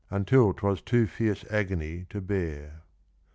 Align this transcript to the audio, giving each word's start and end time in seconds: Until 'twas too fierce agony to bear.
Until 0.09 0.51
'twas 0.53 0.81
too 0.81 1.05
fierce 1.05 1.45
agony 1.51 2.07
to 2.09 2.21
bear. 2.21 2.81